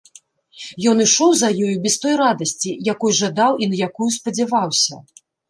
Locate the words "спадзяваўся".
4.19-5.01